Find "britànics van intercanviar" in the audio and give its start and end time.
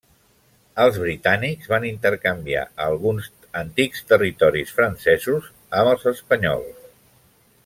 1.01-2.63